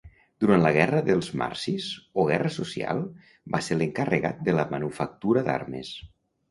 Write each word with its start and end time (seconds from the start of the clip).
Durant 0.43 0.61
la 0.61 0.69
guerra 0.77 1.01
dels 1.09 1.29
marsis 1.41 1.91
o 2.23 2.27
guerra 2.31 2.53
social 2.57 3.05
va 3.57 3.63
ser 3.69 3.81
l'encarregat 3.81 4.43
de 4.51 4.61
la 4.61 4.69
manufactura 4.77 5.51
d'armes. 5.53 5.99